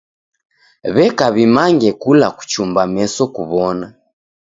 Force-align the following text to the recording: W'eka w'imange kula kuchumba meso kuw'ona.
W'eka 0.93 1.25
w'imange 1.33 1.89
kula 2.01 2.27
kuchumba 2.37 2.81
meso 2.93 3.23
kuw'ona. 3.35 3.87